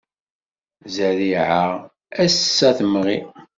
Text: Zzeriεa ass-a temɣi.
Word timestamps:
Zzeriεa 0.85 1.61
ass-a 2.23 2.69
temɣi. 2.77 3.19